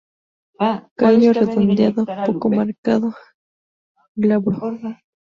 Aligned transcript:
Callo 0.99 1.31
redondeado, 1.31 2.07
poco 2.25 2.49
marcado, 2.49 3.13
glabro. 4.15 4.57